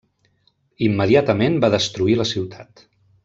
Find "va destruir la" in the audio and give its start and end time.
1.65-2.29